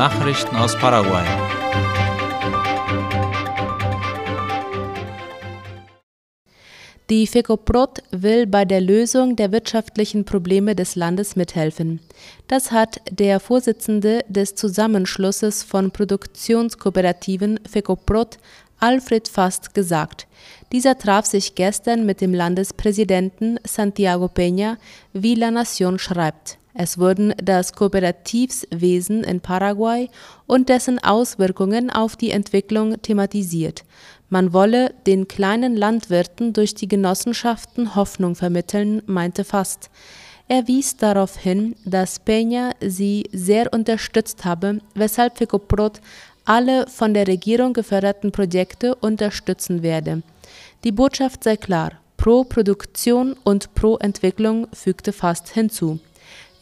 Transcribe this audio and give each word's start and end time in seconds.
Nachrichten 0.00 0.56
aus 0.56 0.74
Paraguay. 0.78 1.26
Die 7.10 7.26
FECOPROT 7.26 8.02
will 8.10 8.46
bei 8.46 8.64
der 8.64 8.80
Lösung 8.80 9.36
der 9.36 9.52
wirtschaftlichen 9.52 10.24
Probleme 10.24 10.74
des 10.74 10.96
Landes 10.96 11.36
mithelfen. 11.36 12.00
Das 12.48 12.72
hat 12.72 13.02
der 13.10 13.40
Vorsitzende 13.40 14.24
des 14.26 14.54
Zusammenschlusses 14.54 15.64
von 15.64 15.90
Produktionskooperativen 15.90 17.60
FECOPROT, 17.68 18.38
Alfred 18.80 19.28
Fast, 19.28 19.74
gesagt. 19.74 20.26
Dieser 20.72 20.98
traf 20.98 21.26
sich 21.26 21.54
gestern 21.54 22.06
mit 22.06 22.20
dem 22.20 22.32
Landespräsidenten 22.34 23.58
Santiago 23.64 24.26
Peña, 24.26 24.76
wie 25.12 25.34
La 25.34 25.50
Nación 25.50 25.98
schreibt. 25.98 26.58
Es 26.72 26.98
wurden 26.98 27.34
das 27.42 27.74
Kooperativswesen 27.74 29.24
in 29.24 29.40
Paraguay 29.40 30.08
und 30.46 30.68
dessen 30.68 30.98
Auswirkungen 30.98 31.90
auf 31.90 32.16
die 32.16 32.30
Entwicklung 32.30 33.02
thematisiert. 33.02 33.84
Man 34.28 34.52
wolle 34.52 34.94
den 35.06 35.26
kleinen 35.26 35.76
Landwirten 35.76 36.52
durch 36.52 36.74
die 36.74 36.88
Genossenschaften 36.88 37.96
Hoffnung 37.96 38.36
vermitteln, 38.36 39.02
meinte 39.06 39.44
Fast. 39.44 39.90
Er 40.46 40.66
wies 40.66 40.96
darauf 40.96 41.36
hin, 41.36 41.76
dass 41.84 42.24
Peña 42.26 42.72
sie 42.80 43.28
sehr 43.32 43.72
unterstützt 43.72 44.44
habe, 44.44 44.80
weshalb 44.94 45.38
Fecoprot 45.38 46.00
alle 46.44 46.86
von 46.86 47.14
der 47.14 47.26
Regierung 47.26 47.72
geförderten 47.72 48.32
Projekte 48.32 48.94
unterstützen 48.94 49.82
werde. 49.82 50.22
Die 50.84 50.92
Botschaft 50.92 51.44
sei 51.44 51.56
klar, 51.56 51.92
pro 52.16 52.44
Produktion 52.44 53.34
und 53.44 53.74
pro 53.74 53.96
Entwicklung, 53.96 54.66
fügte 54.72 55.12
Fast 55.12 55.48
hinzu. 55.48 56.00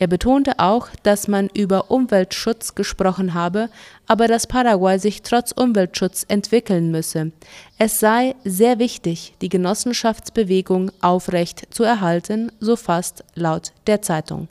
Er 0.01 0.07
betonte 0.07 0.59
auch, 0.59 0.89
dass 1.03 1.27
man 1.27 1.49
über 1.55 1.91
Umweltschutz 1.91 2.75
gesprochen 2.77 3.35
habe, 3.35 3.69
aber 4.07 4.29
dass 4.29 4.47
Paraguay 4.47 4.99
sich 4.99 5.23
trotz 5.23 5.51
Umweltschutz 5.51 6.25
entwickeln 6.29 6.91
müsse. 6.93 7.33
Es 7.79 7.99
sei 7.99 8.37
sehr 8.45 8.79
wichtig, 8.79 9.35
die 9.41 9.49
Genossenschaftsbewegung 9.49 10.93
aufrecht 11.01 11.67
zu 11.75 11.83
erhalten, 11.83 12.53
so 12.61 12.77
fast 12.77 13.25
laut 13.35 13.73
der 13.89 14.01
Zeitung. 14.03 14.49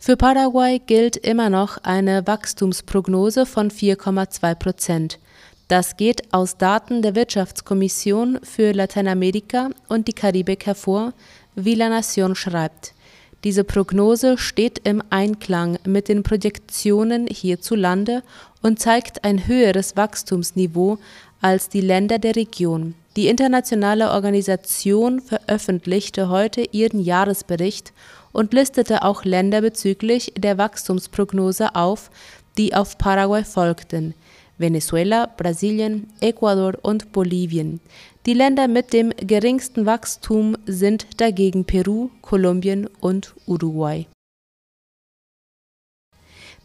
Für 0.00 0.16
Paraguay 0.16 0.78
gilt 0.78 1.16
immer 1.16 1.50
noch 1.50 1.78
eine 1.82 2.24
Wachstumsprognose 2.24 3.46
von 3.46 3.70
4,2 3.70 4.54
Prozent. 4.54 5.18
Das 5.66 5.96
geht 5.96 6.32
aus 6.32 6.56
Daten 6.56 7.02
der 7.02 7.16
Wirtschaftskommission 7.16 8.38
für 8.42 8.72
Lateinamerika 8.72 9.70
und 9.88 10.06
die 10.06 10.12
Karibik 10.12 10.66
hervor, 10.66 11.12
wie 11.56 11.74
La 11.74 11.88
Nation 11.88 12.36
schreibt. 12.36 12.94
Diese 13.42 13.64
Prognose 13.64 14.38
steht 14.38 14.80
im 14.84 15.02
Einklang 15.10 15.78
mit 15.84 16.08
den 16.08 16.22
Projektionen 16.22 17.26
hierzulande 17.26 18.22
und 18.62 18.78
zeigt 18.78 19.24
ein 19.24 19.46
höheres 19.46 19.96
Wachstumsniveau 19.96 20.98
als 21.40 21.68
die 21.68 21.80
Länder 21.80 22.18
der 22.18 22.36
Region. 22.36 22.94
Die 23.16 23.26
internationale 23.26 24.12
Organisation 24.12 25.20
veröffentlichte 25.20 26.28
heute 26.28 26.62
ihren 26.70 27.00
Jahresbericht 27.00 27.92
und 28.38 28.54
listete 28.54 29.02
auch 29.02 29.24
Länder 29.24 29.62
bezüglich 29.62 30.32
der 30.36 30.58
Wachstumsprognose 30.58 31.74
auf, 31.74 32.08
die 32.56 32.72
auf 32.72 32.96
Paraguay 32.96 33.42
folgten. 33.42 34.14
Venezuela, 34.58 35.26
Brasilien, 35.36 36.06
Ecuador 36.20 36.74
und 36.82 37.10
Bolivien. 37.10 37.80
Die 38.26 38.34
Länder 38.34 38.68
mit 38.68 38.92
dem 38.92 39.10
geringsten 39.16 39.86
Wachstum 39.86 40.56
sind 40.66 41.08
dagegen 41.16 41.64
Peru, 41.64 42.10
Kolumbien 42.22 42.88
und 43.00 43.34
Uruguay. 43.46 44.06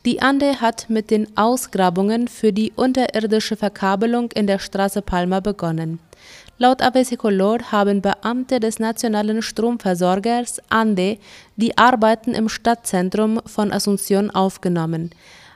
Die 0.05 0.21
Ande 0.21 0.61
hat 0.61 0.91
mit 0.91 1.09
den 1.09 1.35
Ausgrabungen 1.37 2.27
für 2.27 2.53
die 2.53 2.71
unterirdische 2.75 3.55
Verkabelung 3.55 4.31
in 4.33 4.45
der 4.45 4.59
Straße 4.59 5.01
Palma 5.01 5.39
begonnen. 5.39 5.99
Laut 6.59 6.81
Color 7.17 7.71
haben 7.71 8.01
Beamte 8.01 8.59
des 8.59 8.77
nationalen 8.77 9.41
Stromversorgers 9.41 10.61
Ande 10.69 11.17
die 11.55 11.75
Arbeiten 11.79 12.35
im 12.35 12.47
Stadtzentrum 12.47 13.41
von 13.45 13.71
Asunción 13.71 14.29
aufgenommen. 14.29 15.09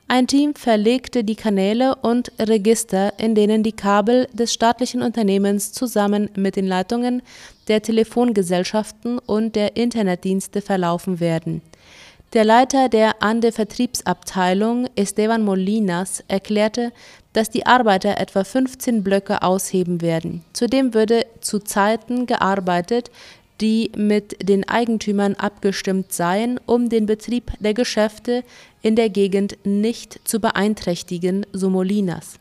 Ein 0.08 0.25
Team 0.25 0.56
verlegte 0.56 1.24
die 1.24 1.35
Kanäle 1.35 1.96
und 1.96 2.31
Register, 2.40 3.13
in 3.19 3.35
denen 3.35 3.62
die 3.62 3.74
Kabel 3.74 4.28
des 4.34 4.53
staatlichen 4.53 5.03
Unternehmens 5.03 5.72
zusammen 5.72 6.30
mit 6.35 6.56
den 6.56 6.66
Leitungen 6.66 7.22
der 7.68 7.84
Telefongesellschaften 7.84 9.19
und 9.19 9.56
der 9.56 9.75
Internetdienste 9.75 10.62
verlaufen 10.62 11.19
werden. 11.19 11.62
Der 12.33 12.43
Leiter 12.43 12.89
der 12.89 13.23
Ande-Vertriebsabteilung, 13.23 14.89
Esteban 14.95 15.43
Molinas, 15.43 16.25
erklärte, 16.27 16.91
dass 17.31 17.49
die 17.49 17.65
Arbeiter 17.65 18.19
etwa 18.19 18.43
15 18.43 19.01
Blöcke 19.01 19.41
ausheben 19.43 20.01
werden. 20.01 20.43
Zudem 20.51 20.93
würde 20.93 21.25
zu 21.39 21.59
Zeiten 21.59 22.25
gearbeitet, 22.25 23.11
die 23.61 23.91
mit 23.95 24.35
den 24.47 24.67
Eigentümern 24.67 25.35
abgestimmt 25.35 26.11
seien, 26.11 26.59
um 26.66 26.89
den 26.89 27.05
Betrieb 27.05 27.53
der 27.59 27.73
Geschäfte 27.73 28.43
in 28.81 28.97
der 28.97 29.09
Gegend 29.09 29.57
nicht 29.63 30.19
zu 30.27 30.41
beeinträchtigen, 30.41 31.45
so 31.53 31.69
Molinas. 31.69 32.39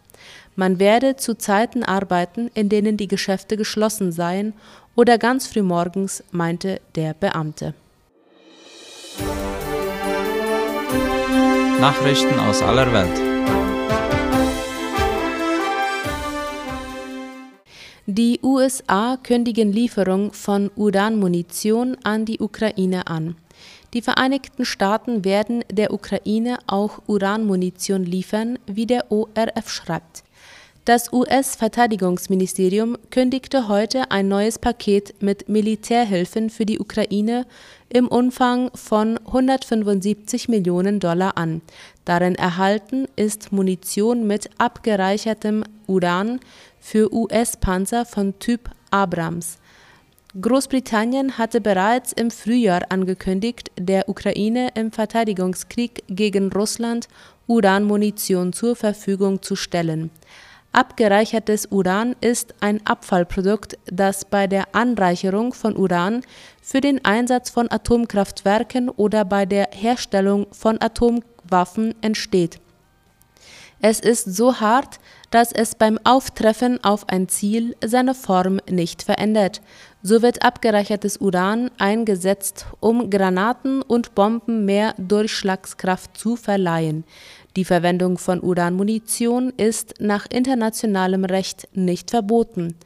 Man 0.56 0.80
werde 0.80 1.14
zu 1.14 1.38
Zeiten 1.38 1.84
arbeiten, 1.84 2.50
in 2.54 2.68
denen 2.68 2.96
die 2.96 3.08
Geschäfte 3.08 3.56
geschlossen 3.56 4.10
seien 4.10 4.52
oder 4.96 5.16
ganz 5.16 5.46
früh 5.46 5.62
morgens, 5.62 6.24
meinte 6.32 6.80
der 6.96 7.14
Beamte. 7.14 7.74
Nachrichten 11.80 12.38
aus 12.40 12.62
aller 12.62 12.90
Welt. 12.90 13.36
Die 18.06 18.40
USA 18.42 19.18
kündigen 19.22 19.72
Lieferung 19.72 20.32
von 20.32 20.70
Uranmunition 20.74 21.98
an 22.02 22.24
die 22.24 22.40
Ukraine 22.40 23.06
an. 23.08 23.36
Die 23.92 24.00
Vereinigten 24.00 24.64
Staaten 24.64 25.24
werden 25.24 25.64
der 25.70 25.92
Ukraine 25.92 26.58
auch 26.66 27.02
Uranmunition 27.08 28.04
liefern, 28.04 28.58
wie 28.66 28.86
der 28.86 29.12
ORF 29.12 29.68
schreibt. 29.68 30.25
Das 30.86 31.12
US-Verteidigungsministerium 31.12 32.96
kündigte 33.10 33.66
heute 33.66 34.12
ein 34.12 34.28
neues 34.28 34.60
Paket 34.60 35.20
mit 35.20 35.48
Militärhilfen 35.48 36.48
für 36.48 36.64
die 36.64 36.78
Ukraine 36.78 37.44
im 37.88 38.06
Umfang 38.06 38.70
von 38.72 39.18
175 39.18 40.48
Millionen 40.48 41.00
Dollar 41.00 41.36
an. 41.36 41.60
Darin 42.04 42.36
erhalten 42.36 43.08
ist 43.16 43.50
Munition 43.50 44.28
mit 44.28 44.48
abgereichertem 44.58 45.64
Uran 45.88 46.38
für 46.78 47.12
US-Panzer 47.12 48.06
von 48.06 48.38
Typ 48.38 48.70
Abrams. 48.92 49.58
Großbritannien 50.40 51.36
hatte 51.36 51.60
bereits 51.60 52.12
im 52.12 52.30
Frühjahr 52.30 52.82
angekündigt, 52.90 53.72
der 53.76 54.08
Ukraine 54.08 54.68
im 54.76 54.92
Verteidigungskrieg 54.92 56.04
gegen 56.06 56.52
Russland 56.52 57.08
Uranmunition 57.48 58.52
zur 58.52 58.76
Verfügung 58.76 59.42
zu 59.42 59.56
stellen. 59.56 60.12
Abgereichertes 60.76 61.68
Uran 61.70 62.14
ist 62.20 62.54
ein 62.60 62.86
Abfallprodukt, 62.86 63.78
das 63.86 64.26
bei 64.26 64.46
der 64.46 64.74
Anreicherung 64.74 65.54
von 65.54 65.74
Uran 65.74 66.20
für 66.60 66.82
den 66.82 67.02
Einsatz 67.02 67.48
von 67.48 67.70
Atomkraftwerken 67.70 68.90
oder 68.90 69.24
bei 69.24 69.46
der 69.46 69.70
Herstellung 69.72 70.46
von 70.52 70.78
Atomwaffen 70.78 71.94
entsteht. 72.02 72.60
Es 73.80 74.00
ist 74.00 74.36
so 74.36 74.60
hart, 74.60 74.98
dass 75.30 75.50
es 75.50 75.74
beim 75.74 75.98
Auftreffen 76.04 76.82
auf 76.84 77.08
ein 77.08 77.28
Ziel 77.28 77.74
seine 77.82 78.14
Form 78.14 78.60
nicht 78.70 79.02
verändert. 79.02 79.62
So 80.02 80.20
wird 80.20 80.42
abgereichertes 80.42 81.18
Uran 81.18 81.70
eingesetzt, 81.78 82.66
um 82.80 83.08
Granaten 83.08 83.80
und 83.80 84.14
Bomben 84.14 84.66
mehr 84.66 84.94
Durchschlagskraft 84.98 86.16
zu 86.16 86.36
verleihen. 86.36 87.04
Die 87.56 87.64
Verwendung 87.64 88.18
von 88.18 88.42
Uranmunition 88.42 89.50
ist 89.56 89.94
nach 89.98 90.26
internationalem 90.28 91.24
Recht 91.24 91.68
nicht 91.72 92.10
verboten. 92.10 92.76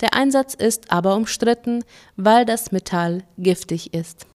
Der 0.00 0.14
Einsatz 0.14 0.54
ist 0.54 0.92
aber 0.92 1.16
umstritten, 1.16 1.84
weil 2.16 2.44
das 2.44 2.70
Metall 2.70 3.24
giftig 3.38 3.92
ist. 3.92 4.26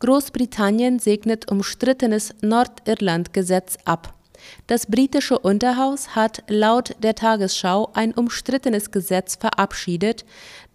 Großbritannien 0.00 0.98
segnet 0.98 1.50
umstrittenes 1.50 2.34
Nordirland-Gesetz 2.42 3.78
ab. 3.84 4.19
Das 4.66 4.86
britische 4.86 5.38
Unterhaus 5.38 6.14
hat 6.14 6.42
laut 6.48 6.94
der 7.02 7.14
Tagesschau 7.14 7.90
ein 7.94 8.12
umstrittenes 8.12 8.90
Gesetz 8.90 9.36
verabschiedet. 9.36 10.24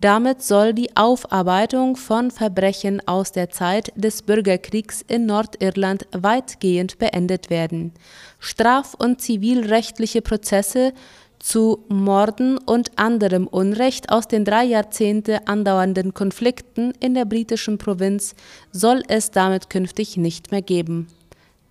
Damit 0.01 0.41
soll 0.41 0.73
die 0.73 0.95
Aufarbeitung 0.95 1.95
von 1.95 2.31
Verbrechen 2.31 3.01
aus 3.07 3.31
der 3.31 3.49
Zeit 3.49 3.91
des 3.95 4.21
Bürgerkriegs 4.21 5.01
in 5.07 5.25
Nordirland 5.25 6.07
weitgehend 6.11 6.97
beendet 6.97 7.49
werden. 7.49 7.93
Straf- 8.39 8.95
und 8.95 9.21
zivilrechtliche 9.21 10.21
Prozesse 10.21 10.93
zu 11.39 11.85
Morden 11.89 12.57
und 12.57 12.97
anderem 12.97 13.45
Unrecht 13.47 14.09
aus 14.09 14.27
den 14.27 14.45
drei 14.45 14.63
Jahrzehnte 14.63 15.47
andauernden 15.47 16.13
Konflikten 16.13 16.91
in 16.99 17.13
der 17.13 17.25
britischen 17.25 17.77
Provinz 17.77 18.35
soll 18.71 19.03
es 19.07 19.31
damit 19.31 19.69
künftig 19.69 20.17
nicht 20.17 20.51
mehr 20.51 20.63
geben. 20.63 21.07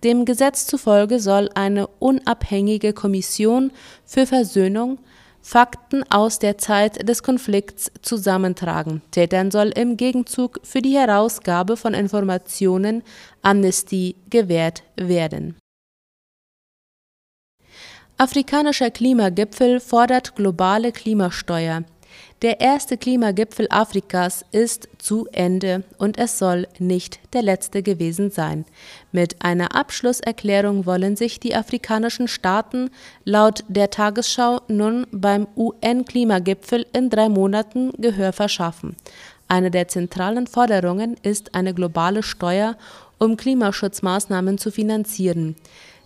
Dem 0.05 0.25
Gesetz 0.25 0.67
zufolge 0.67 1.19
soll 1.19 1.49
eine 1.55 1.87
unabhängige 1.87 2.93
Kommission 2.93 3.71
für 4.05 4.27
Versöhnung 4.27 4.99
Fakten 5.41 6.03
aus 6.11 6.37
der 6.37 6.59
Zeit 6.59 7.09
des 7.09 7.23
Konflikts 7.23 7.91
zusammentragen. 8.03 9.01
Tätern 9.09 9.49
soll 9.49 9.69
im 9.69 9.97
Gegenzug 9.97 10.59
für 10.61 10.83
die 10.83 10.95
Herausgabe 10.95 11.75
von 11.75 11.95
Informationen 11.95 13.01
Amnestie 13.41 14.15
gewährt 14.29 14.83
werden. 14.95 15.55
Afrikanischer 18.17 18.91
Klimagipfel 18.91 19.79
fordert 19.79 20.35
globale 20.35 20.91
Klimasteuer. 20.91 21.83
Der 22.41 22.59
erste 22.59 22.97
Klimagipfel 22.97 23.67
Afrikas 23.69 24.45
ist 24.51 24.89
zu 24.97 25.27
Ende 25.31 25.83
und 25.97 26.17
es 26.17 26.37
soll 26.37 26.67
nicht 26.79 27.19
der 27.33 27.41
letzte 27.41 27.81
gewesen 27.81 28.29
sein. 28.29 28.65
Mit 29.11 29.43
einer 29.43 29.75
Abschlusserklärung 29.75 30.85
wollen 30.85 31.15
sich 31.15 31.39
die 31.39 31.55
afrikanischen 31.55 32.27
Staaten 32.27 32.89
laut 33.23 33.63
der 33.67 33.89
Tagesschau 33.89 34.61
nun 34.67 35.07
beim 35.11 35.47
UN-Klimagipfel 35.55 36.85
in 36.93 37.09
drei 37.09 37.29
Monaten 37.29 37.91
Gehör 37.97 38.33
verschaffen. 38.33 38.95
Eine 39.47 39.71
der 39.71 39.87
zentralen 39.87 40.47
Forderungen 40.47 41.15
ist 41.23 41.55
eine 41.55 41.73
globale 41.73 42.23
Steuer, 42.23 42.77
um 43.17 43.37
Klimaschutzmaßnahmen 43.37 44.57
zu 44.57 44.71
finanzieren. 44.71 45.55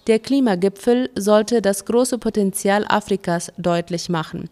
Der 0.08 0.20
Klimagipfel 0.20 1.10
sollte 1.16 1.62
das 1.62 1.86
große 1.86 2.18
Potenzial 2.18 2.86
Afrikas 2.88 3.52
deutlich 3.58 4.10
machen. 4.10 4.50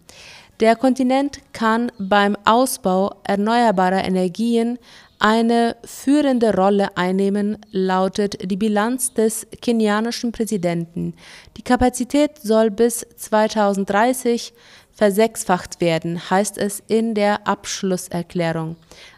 Der 0.59 0.75
Kontinent 0.75 1.39
kann 1.53 1.91
beim 1.99 2.35
Ausbau 2.43 3.15
erneuerbarer 3.23 4.03
Energien 4.03 4.79
eine 5.19 5.75
führende 5.83 6.55
Rolle 6.55 6.97
einnehmen, 6.97 7.59
lautet 7.71 8.49
die 8.49 8.57
Bilanz 8.57 9.13
des 9.13 9.45
kenianischen 9.61 10.31
Präsidenten. 10.31 11.13
Die 11.57 11.61
Kapazität 11.61 12.39
soll 12.41 12.71
bis 12.71 13.05
2030 13.17 14.53
versechsfacht 14.93 15.79
werden, 15.79 16.29
heißt 16.31 16.57
es 16.57 16.81
in 16.87 17.13
der 17.13 17.47
Abschlusserklärung. 17.47 18.77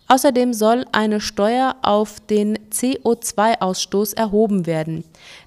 Außerdem 0.09 0.53
soll 0.53 0.85
eine 0.91 1.21
Steuer 1.21 1.77
auf 1.83 2.19
den 2.19 2.58
CO2-Ausstoß 2.71 4.15
erhoben 4.15 4.65
werden. 4.65 5.03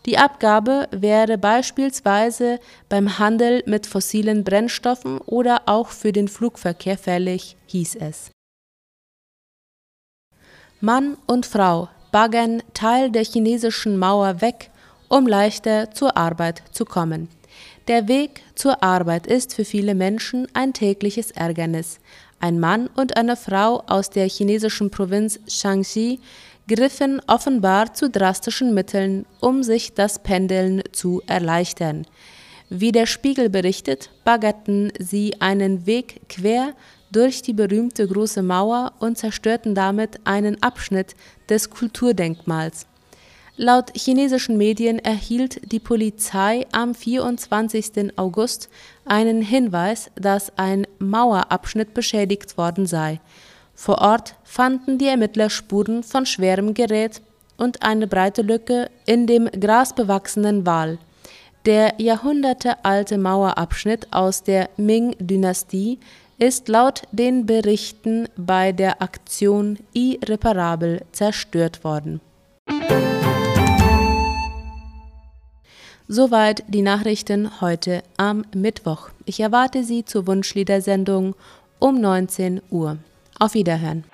Die 0.06 0.18
Abgabe 0.18 0.88
wäre 0.90 1.38
beispielsweise 1.38 2.58
beim 2.88 3.18
Handel 3.18 3.62
mit 3.66 3.86
fossilen 3.86 4.44
Brennstoffen 4.44 5.18
oder 5.18 5.62
auch 5.66 5.88
für 5.88 6.12
den 6.12 6.28
Flugverkehr 6.28 6.98
fällig, 6.98 7.56
hieß 7.66 7.96
es. 7.96 8.30
Mann 10.80 11.16
und 11.26 11.46
Frau 11.46 11.88
baggern 12.10 12.62
Teil 12.74 13.10
der 13.10 13.24
chinesischen 13.24 13.96
Mauer 13.98 14.40
weg, 14.40 14.70
um 15.08 15.26
leichter 15.26 15.92
zur 15.92 16.16
Arbeit 16.16 16.62
zu 16.72 16.84
kommen. 16.84 17.28
Der 17.88 18.06
Weg 18.06 18.42
zur 18.54 18.82
Arbeit 18.82 19.26
ist 19.26 19.54
für 19.54 19.64
viele 19.64 19.94
Menschen 19.94 20.46
ein 20.54 20.72
tägliches 20.72 21.30
Ärgernis. 21.32 21.98
Ein 22.38 22.60
Mann 22.60 22.88
und 22.96 23.16
eine 23.16 23.36
Frau 23.36 23.82
aus 23.86 24.10
der 24.10 24.28
chinesischen 24.28 24.90
Provinz 24.90 25.40
Shaanxi 25.48 26.20
griffen 26.74 27.20
offenbar 27.26 27.92
zu 27.92 28.08
drastischen 28.08 28.72
Mitteln, 28.72 29.26
um 29.40 29.62
sich 29.62 29.92
das 29.92 30.22
Pendeln 30.22 30.82
zu 30.92 31.20
erleichtern. 31.26 32.06
Wie 32.70 32.92
der 32.92 33.04
Spiegel 33.04 33.50
berichtet, 33.50 34.10
baggerten 34.24 34.92
sie 34.98 35.40
einen 35.40 35.84
Weg 35.84 36.22
quer 36.30 36.72
durch 37.10 37.42
die 37.42 37.52
berühmte 37.52 38.08
Große 38.08 38.42
Mauer 38.42 38.92
und 38.98 39.18
zerstörten 39.18 39.74
damit 39.74 40.20
einen 40.24 40.62
Abschnitt 40.62 41.14
des 41.50 41.68
Kulturdenkmals. 41.68 42.86
Laut 43.58 43.90
chinesischen 43.94 44.56
Medien 44.56 44.98
erhielt 44.98 45.60
die 45.70 45.80
Polizei 45.80 46.66
am 46.72 46.94
24. 46.94 48.16
August 48.16 48.70
einen 49.04 49.42
Hinweis, 49.42 50.10
dass 50.14 50.56
ein 50.56 50.86
Mauerabschnitt 50.98 51.92
beschädigt 51.92 52.56
worden 52.56 52.86
sei. 52.86 53.20
Vor 53.82 53.98
Ort 53.98 54.36
fanden 54.44 54.96
die 54.96 55.08
Ermittler 55.08 55.50
Spuren 55.50 56.04
von 56.04 56.24
schwerem 56.24 56.72
Gerät 56.72 57.20
und 57.56 57.82
eine 57.82 58.06
breite 58.06 58.42
Lücke 58.42 58.88
in 59.06 59.26
dem 59.26 59.46
grasbewachsenen 59.46 60.64
Wal. 60.64 60.98
Der 61.66 61.94
jahrhundertealte 61.98 63.18
Mauerabschnitt 63.18 64.06
aus 64.12 64.44
der 64.44 64.70
Ming-Dynastie 64.76 65.98
ist 66.38 66.68
laut 66.68 67.02
den 67.10 67.44
Berichten 67.44 68.28
bei 68.36 68.70
der 68.70 69.02
Aktion 69.02 69.80
irreparabel 69.92 71.02
zerstört 71.10 71.82
worden. 71.82 72.20
Soweit 76.06 76.62
die 76.68 76.82
Nachrichten 76.82 77.60
heute 77.60 78.04
am 78.16 78.44
Mittwoch. 78.54 79.08
Ich 79.24 79.40
erwarte 79.40 79.82
Sie 79.82 80.04
zur 80.04 80.28
Wunschliedersendung 80.28 81.34
um 81.80 82.00
19 82.00 82.62
Uhr. 82.70 82.98
Auf 83.42 83.54
Wiederhören. 83.54 84.04